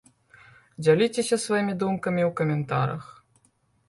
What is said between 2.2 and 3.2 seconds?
ў каментарах!